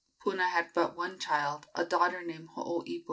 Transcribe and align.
Puna 0.23 0.47
had 0.49 0.73
but 0.73 0.95
one 0.97 1.19
child, 1.19 1.67
a 1.75 1.85
daughter 1.85 2.23
named 2.23 2.49
Hooipo. 2.57 2.99